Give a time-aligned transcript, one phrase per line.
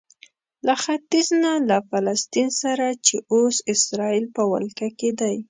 [0.65, 5.35] له ختیځ نه له فلسطین سره چې اوس اسراییل په ولکه کې دی.